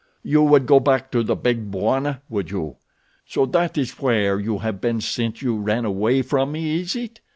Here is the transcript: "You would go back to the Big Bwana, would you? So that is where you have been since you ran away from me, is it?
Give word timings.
"You 0.23 0.41
would 0.41 0.65
go 0.65 0.79
back 0.79 1.11
to 1.11 1.21
the 1.21 1.35
Big 1.35 1.69
Bwana, 1.69 2.23
would 2.27 2.49
you? 2.49 2.77
So 3.27 3.45
that 3.45 3.77
is 3.77 3.99
where 3.99 4.39
you 4.39 4.57
have 4.57 4.81
been 4.81 4.99
since 4.99 5.43
you 5.43 5.57
ran 5.59 5.85
away 5.85 6.23
from 6.23 6.53
me, 6.53 6.79
is 6.81 6.95
it? 6.95 7.21